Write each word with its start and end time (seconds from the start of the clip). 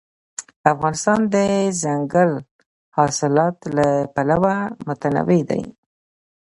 افغانستان 0.73 1.19
د 1.33 1.35
دځنګل 1.43 2.31
حاصلات 2.97 3.57
له 3.75 3.87
پلوه 4.13 4.55
متنوع 4.87 5.41
دی. 5.49 5.63